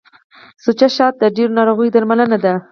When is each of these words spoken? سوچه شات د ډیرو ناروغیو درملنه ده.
سوچه 0.63 0.87
شات 0.95 1.13
د 1.19 1.23
ډیرو 1.35 1.55
ناروغیو 1.57 1.93
درملنه 1.95 2.37
ده. 2.43 2.53